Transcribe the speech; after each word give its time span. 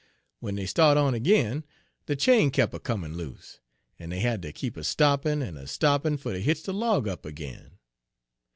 W'en 0.41 0.55
dey 0.55 0.65
start' 0.65 0.97
on 0.97 1.13
ag'in, 1.13 1.63
de 2.07 2.15
chain 2.15 2.49
kep' 2.49 2.73
a 2.73 2.79
comin' 2.79 3.15
loose, 3.15 3.59
en 3.99 4.09
dey 4.09 4.19
had 4.19 4.41
ter 4.41 4.51
keep 4.51 4.75
a 4.75 4.83
stoppin' 4.83 5.43
en 5.43 5.55
a 5.57 5.67
stoppin' 5.67 6.17
fer 6.17 6.33
ter 6.33 6.39
hitch 6.39 6.63
de 6.63 6.73
log 6.73 7.07
up 7.07 7.23
ag'in. 7.23 7.77